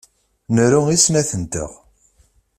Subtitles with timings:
[0.55, 1.71] Nru i snat-nteɣ.